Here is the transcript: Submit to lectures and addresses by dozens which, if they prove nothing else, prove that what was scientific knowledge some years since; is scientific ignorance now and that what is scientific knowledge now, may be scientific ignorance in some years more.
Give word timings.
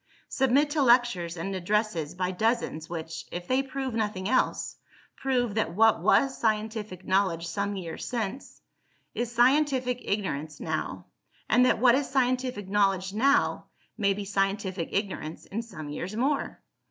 Submit 0.29 0.71
to 0.71 0.81
lectures 0.81 1.37
and 1.37 1.53
addresses 1.55 2.15
by 2.15 2.31
dozens 2.31 2.89
which, 2.89 3.25
if 3.31 3.47
they 3.47 3.61
prove 3.61 3.93
nothing 3.93 4.27
else, 4.27 4.77
prove 5.15 5.53
that 5.53 5.75
what 5.75 6.01
was 6.01 6.35
scientific 6.39 7.05
knowledge 7.05 7.47
some 7.47 7.75
years 7.75 8.03
since; 8.07 8.61
is 9.13 9.31
scientific 9.31 9.99
ignorance 10.03 10.59
now 10.59 11.05
and 11.47 11.67
that 11.67 11.77
what 11.77 11.93
is 11.93 12.09
scientific 12.09 12.67
knowledge 12.67 13.13
now, 13.13 13.67
may 13.95 14.15
be 14.15 14.25
scientific 14.25 14.89
ignorance 14.91 15.45
in 15.45 15.61
some 15.61 15.87
years 15.87 16.15
more. 16.15 16.63